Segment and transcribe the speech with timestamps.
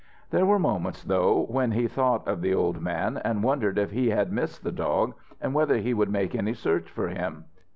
[0.31, 4.09] There were moments, though, when he thought of the old man, and wondered if he
[4.09, 7.45] had missed the dog and whether he would make any search for him.